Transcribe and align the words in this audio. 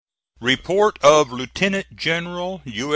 REPORT 0.39 0.97
OF 1.03 1.31
LIEUTENANT 1.31 1.95
GENERAL 1.95 2.63
U. 2.65 2.89